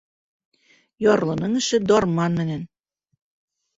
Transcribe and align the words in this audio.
Ярлының 1.05 1.53
эше 1.61 1.81
дарман 1.93 2.41
менән. 2.43 2.67